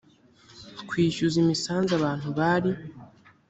kwishyuza 0.87 1.35
imisanzu 1.43 1.91
abantu 1.99 2.27
bari 2.37 2.71